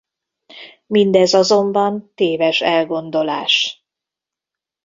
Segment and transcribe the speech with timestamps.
[0.87, 3.83] Mindez azonban téves elgondolás.